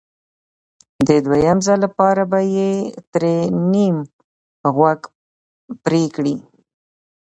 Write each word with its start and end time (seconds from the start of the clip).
د 1.07 1.09
دویم 1.25 1.57
ځل 1.65 1.77
لپاره 1.85 2.23
به 2.31 2.39
یې 2.55 2.71
ترې 3.11 3.37
نیم 3.71 3.97
غوږ 4.75 4.99
پرې 5.83 6.03
کړ 6.15 6.25